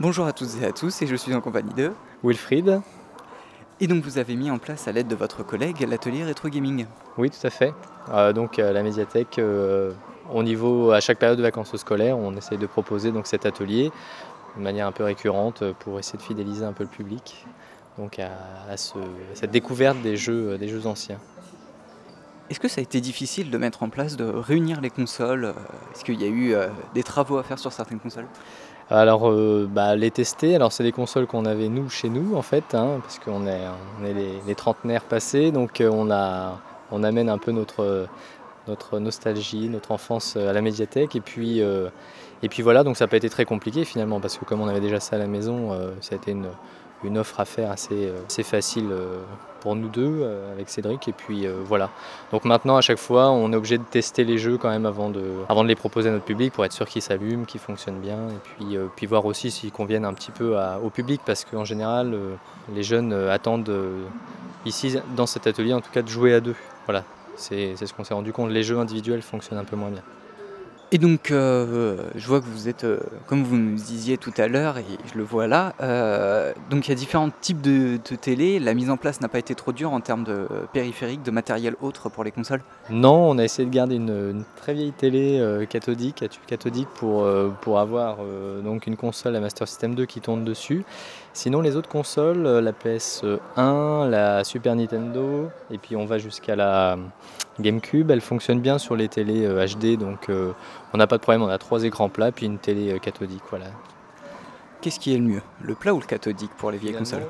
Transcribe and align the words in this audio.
Bonjour 0.00 0.24
à 0.24 0.32
toutes 0.32 0.62
et 0.62 0.64
à 0.64 0.72
tous, 0.72 1.02
et 1.02 1.06
je 1.06 1.14
suis 1.14 1.34
en 1.34 1.42
compagnie 1.42 1.74
de 1.74 1.92
Wilfried. 2.24 2.80
Et 3.80 3.86
donc 3.86 4.02
vous 4.02 4.16
avez 4.16 4.34
mis 4.34 4.50
en 4.50 4.56
place 4.56 4.88
à 4.88 4.92
l'aide 4.92 5.08
de 5.08 5.14
votre 5.14 5.42
collègue 5.42 5.86
l'atelier 5.86 6.24
rétro 6.24 6.48
gaming. 6.48 6.86
Oui, 7.18 7.28
tout 7.28 7.46
à 7.46 7.50
fait. 7.50 7.74
Euh, 8.08 8.32
donc 8.32 8.58
à 8.58 8.72
la 8.72 8.82
médiathèque, 8.82 9.38
euh, 9.38 9.92
au 10.32 10.42
niveau, 10.42 10.90
à 10.92 11.00
chaque 11.00 11.18
période 11.18 11.36
de 11.36 11.42
vacances 11.42 11.76
scolaires, 11.76 12.16
on 12.16 12.34
essaye 12.34 12.56
de 12.56 12.66
proposer 12.66 13.12
donc 13.12 13.26
cet 13.26 13.44
atelier 13.44 13.92
de 14.56 14.62
manière 14.62 14.86
un 14.86 14.92
peu 14.92 15.04
récurrente 15.04 15.64
pour 15.80 15.98
essayer 15.98 16.18
de 16.18 16.22
fidéliser 16.22 16.64
un 16.64 16.72
peu 16.72 16.84
le 16.84 16.88
public 16.88 17.44
donc 17.98 18.18
à, 18.18 18.30
cette 18.78 19.50
découverte 19.50 20.00
des 20.00 20.16
jeux, 20.16 20.56
des 20.56 20.68
jeux 20.68 20.86
anciens. 20.86 21.18
Est-ce 22.48 22.58
que 22.58 22.68
ça 22.68 22.80
a 22.80 22.82
été 22.82 23.02
difficile 23.02 23.50
de 23.50 23.58
mettre 23.58 23.82
en 23.82 23.90
place, 23.90 24.16
de 24.16 24.24
réunir 24.24 24.80
les 24.80 24.90
consoles? 24.90 25.54
Est-ce 25.94 26.04
qu'il 26.04 26.20
y 26.20 26.24
a 26.24 26.28
eu 26.28 26.54
euh, 26.54 26.68
des 26.94 27.02
travaux 27.02 27.36
à 27.36 27.42
faire 27.42 27.58
sur 27.58 27.70
certaines 27.70 28.00
consoles? 28.00 28.26
Alors, 28.90 29.30
euh, 29.30 29.68
bah, 29.70 29.94
les 29.96 30.10
tester, 30.10 30.54
alors 30.56 30.72
c'est 30.72 30.82
des 30.82 30.92
consoles 30.92 31.26
qu'on 31.26 31.44
avait 31.44 31.68
nous 31.68 31.88
chez 31.88 32.08
nous 32.08 32.36
en 32.36 32.42
fait, 32.42 32.74
hein, 32.74 32.98
parce 33.02 33.18
qu'on 33.18 33.46
est, 33.46 33.62
on 34.00 34.04
est 34.04 34.14
les, 34.46 34.54
trentenaires 34.54 35.04
passés, 35.04 35.52
donc 35.52 35.80
euh, 35.80 35.88
on, 35.92 36.10
a, 36.10 36.60
on 36.90 37.02
amène 37.04 37.28
un 37.28 37.38
peu 37.38 37.52
notre, 37.52 38.08
nostalgie, 38.98 39.68
notre 39.68 39.92
enfance 39.92 40.36
à 40.36 40.52
la 40.52 40.60
médiathèque, 40.60 41.16
et 41.16 41.20
puis, 41.20 41.62
voilà, 42.62 42.84
donc 42.84 42.96
ça 42.96 43.04
n'a 43.04 43.08
pas 43.08 43.16
été 43.16 43.30
très 43.30 43.44
compliqué 43.44 43.84
finalement, 43.84 44.20
parce 44.20 44.38
que 44.38 44.44
comme 44.44 44.60
on 44.60 44.68
avait 44.68 44.80
déjà 44.80 45.00
ça 45.00 45.16
à 45.16 45.18
la 45.18 45.26
maison, 45.26 45.70
ça 46.00 46.14
a 46.14 46.16
été 46.16 46.32
une, 46.32 46.48
une 47.04 47.18
offre 47.18 47.40
à 47.40 47.44
faire 47.44 47.70
assez, 47.70 48.08
euh, 48.08 48.42
facile 48.42 48.88
euh, 48.90 49.22
pour 49.60 49.76
nous 49.76 49.88
deux 49.88 50.20
euh, 50.22 50.52
avec 50.52 50.68
Cédric. 50.68 51.08
Et 51.08 51.12
puis 51.12 51.46
voilà. 51.64 51.90
Donc 52.32 52.44
maintenant, 52.44 52.76
à 52.76 52.80
chaque 52.80 52.98
fois, 52.98 53.30
on 53.30 53.52
est 53.52 53.56
obligé 53.56 53.78
de 53.78 53.84
tester 53.84 54.24
les 54.24 54.38
jeux 54.38 54.58
quand 54.58 54.70
même 54.70 54.86
avant 54.86 55.10
de, 55.10 55.22
les 55.64 55.74
proposer 55.74 56.08
à 56.08 56.12
notre 56.12 56.24
public 56.24 56.52
pour 56.52 56.64
être 56.64 56.72
sûr 56.72 56.86
qu'ils 56.86 57.02
s'allument, 57.02 57.44
qu'ils 57.44 57.60
fonctionnent 57.60 58.00
bien. 58.00 58.28
Et 58.28 58.40
puis, 58.42 58.76
puis 58.96 59.06
voir 59.06 59.26
aussi 59.26 59.50
s'ils 59.50 59.72
conviennent 59.72 60.04
un 60.04 60.14
petit 60.14 60.30
peu 60.30 60.56
au 60.82 60.90
public 60.90 61.20
parce 61.24 61.44
qu'en 61.44 61.64
général, 61.64 62.16
les 62.74 62.82
jeunes 62.82 63.12
attendent 63.12 63.72
ici, 64.64 64.98
dans 65.16 65.26
cet 65.26 65.46
atelier, 65.46 65.74
en 65.74 65.80
tout 65.80 65.90
cas, 65.92 66.02
de 66.02 66.08
jouer 66.08 66.34
à 66.34 66.40
deux. 66.40 66.56
Voilà. 66.86 67.04
C'est 67.36 67.74
ce 67.76 67.94
qu'on 67.94 68.04
s'est 68.04 68.14
rendu 68.14 68.32
compte. 68.32 68.50
Les 68.50 68.62
jeux 68.62 68.78
individuels 68.78 69.22
fonctionnent 69.22 69.58
un 69.58 69.64
peu 69.64 69.76
moins 69.76 69.90
bien. 69.90 70.02
Et 70.92 70.98
donc, 70.98 71.30
euh, 71.30 71.98
je 72.16 72.26
vois 72.26 72.40
que 72.40 72.46
vous 72.46 72.68
êtes, 72.68 72.82
euh, 72.82 72.98
comme 73.28 73.44
vous 73.44 73.56
nous 73.56 73.76
disiez 73.76 74.18
tout 74.18 74.32
à 74.36 74.48
l'heure, 74.48 74.76
et 74.78 74.84
je 75.12 75.16
le 75.16 75.22
vois 75.22 75.46
là, 75.46 75.72
euh, 75.80 76.52
donc 76.68 76.88
il 76.88 76.90
y 76.90 76.92
a 76.92 76.96
différents 76.96 77.30
types 77.40 77.60
de, 77.60 77.96
télé. 78.20 78.58
La 78.58 78.74
mise 78.74 78.90
en 78.90 78.96
place 78.96 79.20
n'a 79.20 79.28
pas 79.28 79.38
été 79.38 79.54
trop 79.54 79.70
dure 79.70 79.92
en 79.92 80.00
termes 80.00 80.24
de 80.24 80.48
périphériques, 80.72 81.22
de 81.22 81.30
matériel 81.30 81.76
autre 81.80 82.08
pour 82.08 82.24
les 82.24 82.32
consoles? 82.32 82.62
Non, 82.90 83.30
on 83.30 83.38
a 83.38 83.44
essayé 83.44 83.68
de 83.68 83.72
garder 83.72 83.94
une, 83.94 84.42
très 84.56 84.74
vieille 84.74 84.90
télé 84.90 85.64
cathodique, 85.70 86.24
à 86.24 86.28
tube 86.28 86.42
cathodique, 86.44 86.88
pour, 86.96 87.24
pour 87.60 87.78
avoir 87.78 88.18
donc 88.64 88.88
une 88.88 88.96
console, 88.96 89.34
la 89.34 89.40
Master 89.40 89.68
System 89.68 89.94
2 89.94 90.06
qui 90.06 90.20
tourne 90.20 90.44
dessus. 90.44 90.84
Sinon, 91.32 91.60
les 91.60 91.76
autres 91.76 91.88
consoles, 91.88 92.42
la 92.42 92.72
PS1, 92.72 94.08
la 94.08 94.42
Super 94.42 94.74
Nintendo, 94.74 95.48
et 95.70 95.78
puis 95.78 95.94
on 95.94 96.04
va 96.04 96.18
jusqu'à 96.18 96.56
la 96.56 96.98
GameCube, 97.60 98.10
elle 98.10 98.20
fonctionne 98.20 98.60
bien 98.60 98.78
sur 98.78 98.96
les 98.96 99.08
télés 99.08 99.46
HD, 99.46 99.98
donc 99.98 100.30
on 100.92 100.96
n'a 100.96 101.06
pas 101.06 101.16
de 101.16 101.22
problème, 101.22 101.42
on 101.42 101.48
a 101.48 101.58
trois 101.58 101.84
écrans 101.84 102.08
plats 102.08 102.32
puis 102.32 102.46
une 102.46 102.58
télé 102.58 102.92
euh, 102.92 102.98
cathodique. 102.98 103.42
Voilà. 103.50 103.66
Qu'est-ce 104.80 104.98
qui 104.98 105.14
est 105.14 105.18
le 105.18 105.24
mieux, 105.24 105.42
le 105.62 105.74
plat 105.74 105.94
ou 105.94 106.00
le 106.00 106.06
cathodique 106.06 106.50
pour 106.56 106.70
les 106.70 106.78
vieilles 106.78 106.94
consoles? 106.94 107.26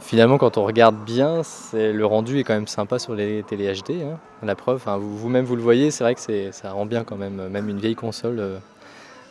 Finalement, 0.00 0.38
quand 0.38 0.56
on 0.56 0.64
regarde 0.64 0.96
bien, 1.04 1.42
le 1.74 2.04
rendu 2.04 2.38
est 2.38 2.44
quand 2.44 2.54
même 2.54 2.66
sympa 2.66 2.98
sur 2.98 3.14
les 3.14 3.42
télé 3.42 3.72
HD. 3.72 4.02
Hein. 4.02 4.18
La 4.42 4.54
preuve, 4.54 4.82
vous-même 4.98 5.44
vous, 5.44 5.56
le 5.56 5.62
voyez, 5.62 5.90
c'est 5.90 6.04
vrai 6.04 6.14
que 6.14 6.50
ça 6.52 6.72
rend 6.72 6.86
bien 6.86 7.04
quand 7.04 7.16
même, 7.16 7.48
même 7.48 7.68
une 7.68 7.78
vieille 7.78 7.96
console 7.96 8.60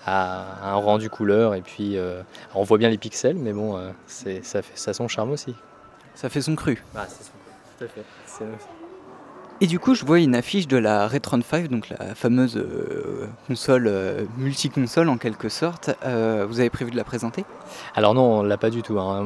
à 0.05 0.41
euh, 0.41 0.43
un 0.63 0.75
rendu 0.75 1.09
couleur. 1.09 1.55
Et 1.55 1.61
puis, 1.61 1.97
euh, 1.97 2.21
on 2.53 2.63
voit 2.63 2.77
bien 2.77 2.89
les 2.89 2.99
pixels, 2.99 3.37
mais 3.37 3.53
bon, 3.53 3.79
ça 4.05 4.61
fait 4.61 4.77
ça 4.77 4.93
son 4.93 5.07
charme 5.07 5.31
aussi. 5.31 5.55
Ça 6.13 6.29
fait 6.29 6.41
son 6.41 6.55
cru. 6.55 6.83
Ah, 6.95 7.05
c'est 7.07 7.23
son 7.23 7.31
cru, 7.31 7.53
tout 7.79 7.85
à 7.85 7.87
fait. 7.87 8.45
Et 9.61 9.67
du 9.67 9.77
coup, 9.77 9.93
je 9.93 10.05
vois 10.05 10.19
une 10.19 10.35
affiche 10.35 10.69
de 10.69 10.77
la 10.77 11.05
Retron 11.05 11.41
5, 11.41 11.67
donc 11.67 11.89
la 11.89 12.15
fameuse 12.15 12.55
euh, 12.55 13.27
console 13.45 13.87
euh, 13.87 14.23
multi-console 14.37 15.09
en 15.09 15.17
quelque 15.17 15.49
sorte. 15.49 15.89
Euh, 16.05 16.45
vous 16.47 16.61
avez 16.61 16.69
prévu 16.69 16.91
de 16.91 16.95
la 16.95 17.03
présenter? 17.03 17.43
Alors 17.93 18.13
non, 18.13 18.39
on 18.39 18.43
l'a 18.43 18.55
pas 18.55 18.69
du 18.69 18.83
tout. 18.83 18.97
Hein. 19.01 19.25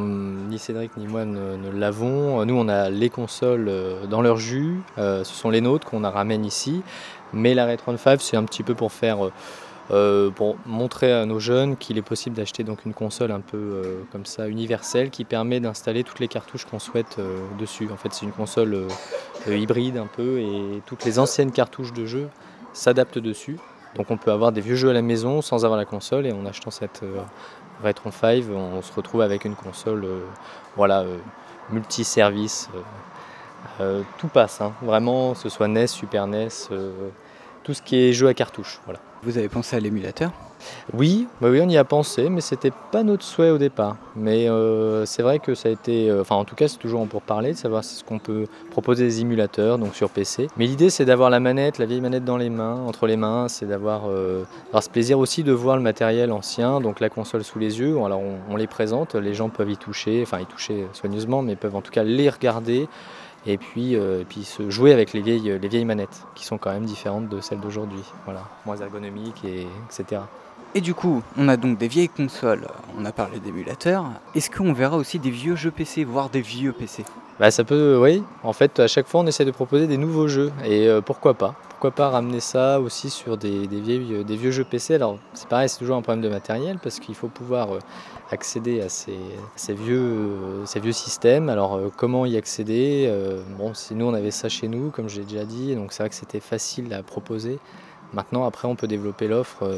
Ni 0.49 0.57
Cédric 0.57 0.97
ni 0.97 1.05
moi 1.05 1.25
ne, 1.25 1.69
l'avons. 1.71 2.43
Nous, 2.45 2.55
on 2.55 2.67
a 2.67 2.89
les 2.89 3.11
consoles 3.11 3.71
dans 4.09 4.23
leur 4.23 4.37
jus. 4.37 4.81
ce 4.97 5.23
sont 5.23 5.51
les 5.51 5.61
nôtres 5.61 5.87
qu'on 5.87 6.01
ramène 6.01 6.45
ici. 6.45 6.81
Mais 7.31 7.53
la 7.53 7.67
Retron 7.67 7.95
5, 7.95 8.19
c'est 8.19 8.35
un 8.35 8.43
petit 8.45 8.63
peu 8.63 8.73
pour 8.73 8.91
faire 8.91 9.29
pour 10.35 10.55
montrer 10.65 11.13
à 11.13 11.25
nos 11.27 11.39
jeunes 11.39 11.77
qu'il 11.77 11.99
est 11.99 12.03
possible 12.03 12.35
d'acheter 12.35 12.63
donc 12.63 12.85
une 12.85 12.93
console 12.93 13.31
un 13.31 13.41
peu 13.41 14.03
comme 14.11 14.25
ça 14.25 14.47
universelle 14.47 15.11
qui 15.11 15.25
permet 15.25 15.59
d'installer 15.59 16.03
toutes 16.03 16.19
les 16.19 16.27
cartouches 16.27 16.65
qu'on 16.65 16.79
souhaite 16.79 17.17
dessus. 17.59 17.89
En 17.93 17.97
fait, 17.97 18.13
c'est 18.13 18.25
une 18.25 18.31
console 18.31 18.87
hybride 19.47 19.97
un 19.97 20.07
peu 20.07 20.39
et 20.39 20.81
toutes 20.85 21.05
les 21.05 21.19
anciennes 21.19 21.51
cartouches 21.51 21.93
de 21.93 22.05
jeux 22.05 22.29
s'adaptent 22.73 23.19
dessus. 23.19 23.57
Donc 23.95 24.09
on 24.09 24.17
peut 24.17 24.31
avoir 24.31 24.51
des 24.51 24.61
vieux 24.61 24.75
jeux 24.75 24.89
à 24.89 24.93
la 24.93 25.01
maison 25.01 25.41
sans 25.41 25.65
avoir 25.65 25.77
la 25.77 25.85
console 25.85 26.25
et 26.25 26.31
en 26.31 26.45
achetant 26.45 26.71
cette 26.71 27.03
Retron 27.83 28.11
5, 28.11 28.45
on 28.51 28.81
se 28.81 28.93
retrouve 28.93 29.21
avec 29.21 29.45
une 29.45 29.55
console 29.55 30.05
voilà, 30.75 31.05
multi-service. 31.69 32.69
tout 34.17 34.27
passe, 34.27 34.61
hein. 34.61 34.73
vraiment, 34.81 35.33
que 35.33 35.39
ce 35.39 35.49
soit 35.49 35.67
NES, 35.67 35.87
Super 35.87 36.27
NES, 36.27 36.49
tout 37.63 37.73
ce 37.73 37.81
qui 37.81 37.97
est 37.97 38.13
jeu 38.13 38.27
à 38.27 38.33
cartouche. 38.33 38.79
Voilà. 38.85 38.99
Vous 39.23 39.37
avez 39.37 39.49
pensé 39.49 39.75
à 39.75 39.79
l'émulateur? 39.79 40.31
Oui, 40.93 41.27
bah 41.41 41.49
oui, 41.49 41.59
on 41.61 41.69
y 41.69 41.77
a 41.77 41.83
pensé, 41.83 42.29
mais 42.29 42.41
c'était 42.41 42.71
pas 42.91 43.03
notre 43.03 43.23
souhait 43.23 43.49
au 43.49 43.57
départ. 43.57 43.97
Mais 44.15 44.49
euh, 44.49 45.05
c'est 45.05 45.23
vrai 45.23 45.39
que 45.39 45.55
ça 45.55 45.69
a 45.69 45.71
été, 45.71 46.09
euh, 46.09 46.21
enfin 46.21 46.35
en 46.35 46.45
tout 46.45 46.55
cas 46.55 46.67
c'est 46.67 46.77
toujours 46.77 47.05
pour 47.07 47.21
parler, 47.21 47.53
de 47.53 47.57
savoir 47.57 47.83
ce 47.83 48.03
qu'on 48.03 48.19
peut 48.19 48.45
proposer 48.71 49.05
des 49.05 49.21
émulateurs, 49.21 49.77
donc 49.77 49.95
sur 49.95 50.09
PC. 50.09 50.47
Mais 50.57 50.65
l'idée 50.65 50.89
c'est 50.89 51.05
d'avoir 51.05 51.29
la 51.29 51.39
manette, 51.39 51.77
la 51.79 51.85
vieille 51.85 52.01
manette 52.01 52.25
dans 52.25 52.37
les 52.37 52.49
mains, 52.49 52.75
entre 52.87 53.07
les 53.07 53.17
mains, 53.17 53.47
c'est 53.47 53.65
d'avoir 53.65 54.03
euh, 54.09 54.43
ce 54.79 54.89
plaisir 54.89 55.19
aussi 55.19 55.43
de 55.43 55.51
voir 55.51 55.77
le 55.77 55.83
matériel 55.83 56.31
ancien, 56.31 56.81
donc 56.81 56.99
la 56.99 57.09
console 57.09 57.43
sous 57.43 57.59
les 57.59 57.79
yeux. 57.79 57.97
Alors 58.03 58.21
on, 58.49 58.55
les 58.55 58.67
présente, 58.67 59.15
les 59.15 59.33
gens 59.33 59.49
peuvent 59.49 59.71
y 59.71 59.77
toucher, 59.77 60.21
enfin 60.23 60.39
y 60.39 60.45
toucher 60.45 60.87
soigneusement, 60.93 61.41
mais 61.41 61.55
peuvent 61.55 61.75
en 61.75 61.81
tout 61.81 61.91
cas 61.91 62.03
les 62.03 62.29
regarder 62.29 62.87
et 63.45 63.57
puis, 63.57 63.93
et 63.93 64.25
puis 64.27 64.43
se 64.43 64.69
jouer 64.69 64.93
avec 64.93 65.13
les 65.13 65.21
vieilles, 65.21 65.57
les 65.59 65.67
vieilles 65.67 65.85
manettes 65.85 66.25
qui 66.35 66.45
sont 66.45 66.57
quand 66.57 66.71
même 66.71 66.85
différentes 66.85 67.29
de 67.29 67.41
celles 67.41 67.59
d'aujourd'hui, 67.59 68.03
voilà, 68.25 68.43
moins 68.65 68.77
ergonomiques 68.77 69.43
et 69.43 69.67
etc. 69.85 70.21
Et 70.75 70.81
du 70.81 70.95
coup, 70.95 71.21
on 71.37 71.49
a 71.49 71.55
donc 71.55 71.77
des 71.77 71.87
vieilles 71.87 72.09
consoles, 72.09 72.67
on 72.97 73.05
a 73.05 73.11
parlé 73.11 73.39
d'émulateurs. 73.39 74.05
Est-ce 74.33 74.49
qu'on 74.49 74.73
verra 74.73 74.97
aussi 74.97 75.19
des 75.19 75.29
vieux 75.29 75.55
jeux 75.55 75.69
PC, 75.69 76.03
voire 76.03 76.29
des 76.29 76.41
vieux 76.41 76.71
PC 76.71 77.05
Bah 77.39 77.51
ça 77.51 77.63
peut, 77.63 77.99
oui. 78.01 78.23
En 78.41 78.53
fait, 78.53 78.79
à 78.79 78.87
chaque 78.87 79.05
fois, 79.05 79.21
on 79.21 79.27
essaie 79.27 79.45
de 79.45 79.51
proposer 79.51 79.85
des 79.85 79.97
nouveaux 79.97 80.27
jeux. 80.27 80.51
Et 80.65 80.87
euh, 80.87 80.99
pourquoi 80.99 81.35
pas? 81.35 81.53
Pourquoi 81.69 81.91
pas 81.91 82.09
ramener 82.09 82.39
ça 82.39 82.81
aussi 82.81 83.11
sur 83.11 83.37
des, 83.37 83.67
des 83.67 84.35
vieux 84.35 84.49
jeux 84.49 84.63
PC 84.63 84.95
Alors, 84.95 85.19
c'est 85.35 85.47
pareil, 85.47 85.69
c'est 85.69 85.77
toujours 85.77 85.97
un 85.97 86.01
problème 86.01 86.23
de 86.23 86.29
matériel 86.29 86.79
parce 86.81 86.99
qu'il 86.99 87.13
faut 87.13 87.27
pouvoir 87.27 87.75
euh, 87.75 87.79
accéder 88.31 88.81
à 88.81 88.89
ces, 88.89 89.13
vieux, 89.75 89.99
euh, 89.99 90.65
ces 90.65 90.79
vieux 90.79 90.91
systèmes. 90.91 91.49
Alors, 91.49 91.79
comment 91.95 92.25
y 92.25 92.35
accéder? 92.35 93.13
Bon, 93.59 93.73
nous, 93.91 94.05
on 94.07 94.13
avait 94.15 94.31
ça 94.31 94.49
chez 94.49 94.67
nous, 94.67 94.89
comme 94.89 95.07
j'ai 95.07 95.23
déjà 95.23 95.45
dit, 95.45 95.75
donc 95.75 95.93
c'est 95.93 96.01
vrai 96.01 96.09
que 96.09 96.15
c'était 96.15 96.39
facile 96.39 96.91
à 96.95 97.03
proposer. 97.03 97.59
Maintenant, 98.13 98.45
après, 98.45 98.67
on 98.67 98.75
peut 98.75 98.87
développer 98.87 99.27
l'offre. 99.27 99.63
Euh, 99.63 99.77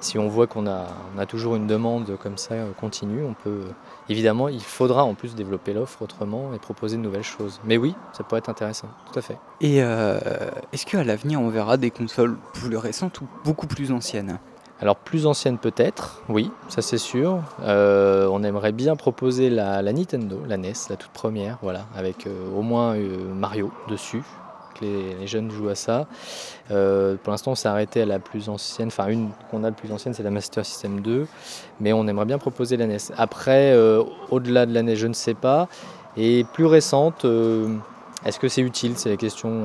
si 0.00 0.18
on 0.18 0.28
voit 0.28 0.46
qu'on 0.46 0.66
a, 0.66 0.86
toujours 1.28 1.56
une 1.56 1.66
demande 1.66 2.16
comme 2.22 2.38
ça 2.38 2.54
euh, 2.54 2.72
continue, 2.78 3.22
on 3.24 3.34
peut. 3.34 3.62
Évidemment, 4.08 4.48
il 4.48 4.62
faudra 4.62 5.04
en 5.04 5.14
plus 5.14 5.34
développer 5.34 5.72
l'offre 5.72 6.02
autrement 6.02 6.54
et 6.54 6.58
proposer 6.58 6.96
de 6.96 7.02
nouvelles 7.02 7.22
choses. 7.22 7.60
Mais 7.64 7.76
oui, 7.76 7.94
ça 8.12 8.24
pourrait 8.24 8.38
être 8.38 8.48
intéressant, 8.48 8.88
tout 9.10 9.18
à 9.18 9.22
fait. 9.22 9.38
Et 9.60 9.82
euh, 9.82 10.18
est-ce 10.72 10.86
qu'à 10.86 11.02
l'avenir, 11.02 11.40
on 11.40 11.48
verra 11.48 11.76
des 11.76 11.90
consoles 11.90 12.36
plus 12.52 12.76
récentes 12.76 13.20
ou 13.20 13.26
beaucoup 13.44 13.66
plus 13.66 13.92
anciennes? 13.92 14.38
Alors 14.80 14.96
plus 14.96 15.26
anciennes 15.26 15.58
peut-être, 15.58 16.22
oui, 16.28 16.50
ça 16.68 16.82
c'est 16.82 16.98
sûr. 16.98 17.40
on 17.60 18.42
aimerait 18.42 18.72
bien 18.72 18.96
proposer 18.96 19.48
la, 19.48 19.80
Nintendo, 19.80 20.40
la 20.44 20.56
NES, 20.56 20.72
la 20.90 20.96
toute 20.96 21.12
première, 21.12 21.58
voilà, 21.62 21.86
avec 21.94 22.26
au 22.52 22.62
moins 22.62 22.96
Mario 23.32 23.70
dessus, 23.88 24.24
les, 24.80 25.26
jeunes 25.26 25.50
jouent 25.50 25.68
à 25.68 25.74
ça. 25.74 26.06
Euh, 26.70 27.16
pour 27.22 27.30
l'instant, 27.30 27.52
on 27.52 27.54
s'est 27.54 27.68
arrêté 27.68 28.02
à 28.02 28.06
la 28.06 28.18
plus 28.18 28.48
ancienne, 28.48 28.88
enfin 28.88 29.08
une 29.08 29.30
qu'on 29.50 29.64
a 29.64 29.68
la 29.68 29.72
plus 29.72 29.92
ancienne, 29.92 30.14
c'est 30.14 30.22
la 30.22 30.30
Master 30.30 30.64
System 30.64 31.00
2, 31.00 31.26
mais 31.80 31.92
on 31.92 32.06
aimerait 32.06 32.26
bien 32.26 32.38
proposer 32.38 32.76
la 32.76 32.86
NES. 32.86 32.98
Après, 33.16 33.72
euh, 33.72 34.02
au-delà 34.30 34.66
de 34.66 34.74
la 34.74 34.82
NES, 34.82 34.96
je 34.96 35.06
ne 35.06 35.12
sais 35.12 35.34
pas. 35.34 35.68
Et 36.16 36.44
plus 36.52 36.66
récente, 36.66 37.24
euh, 37.24 37.76
est-ce 38.24 38.38
que 38.38 38.48
c'est 38.48 38.60
utile? 38.60 38.92
C'est 38.96 39.08
la 39.08 39.16
question 39.16 39.62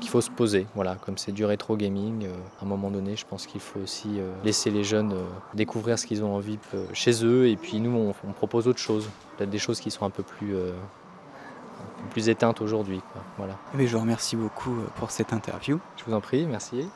qu'il 0.00 0.10
faut 0.10 0.20
se 0.20 0.30
poser. 0.30 0.66
Voilà, 0.74 0.96
comme 0.96 1.16
c'est 1.16 1.30
du 1.30 1.44
rétro 1.44 1.76
gaming, 1.76 2.26
à 2.60 2.64
un 2.64 2.66
moment 2.66 2.90
donné, 2.90 3.14
je 3.16 3.24
pense 3.24 3.46
qu'il 3.46 3.60
faut 3.60 3.78
aussi 3.80 4.08
laisser 4.42 4.70
les 4.70 4.82
jeunes 4.82 5.14
découvrir 5.54 5.96
ce 5.96 6.06
qu'ils 6.06 6.24
ont 6.24 6.34
envie 6.34 6.58
chez 6.92 7.24
eux. 7.24 7.46
Et 7.46 7.56
puis 7.56 7.78
nous, 7.78 7.96
on, 7.96 8.14
on 8.28 8.32
propose 8.32 8.66
autre 8.66 8.80
chose, 8.80 9.08
peut-être 9.36 9.50
des 9.50 9.58
choses 9.58 9.78
qui 9.78 9.92
sont 9.92 10.04
un 10.04 10.10
peu 10.10 10.24
plus 10.24 10.56
plus 12.10 12.28
éteinte 12.28 12.60
aujourd'hui. 12.60 13.00
Voilà. 13.38 13.54
Mais 13.74 13.86
je 13.86 13.94
vous 13.94 14.02
remercie 14.02 14.36
beaucoup 14.36 14.72
euh, 14.72 14.86
pour 14.96 15.10
cette 15.10 15.32
interview. 15.32 15.78
Je 15.96 16.04
vous 16.04 16.14
en 16.14 16.20
prie, 16.20 16.46
merci. 16.46 16.90